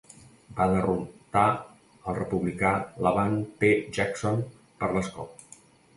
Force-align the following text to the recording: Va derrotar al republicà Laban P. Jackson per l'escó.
Va 0.59 0.65
derrotar 0.75 1.43
al 1.57 2.17
republicà 2.21 2.73
Laban 3.09 3.39
P. 3.61 3.69
Jackson 3.99 4.43
per 4.83 4.91
l'escó. 4.97 5.29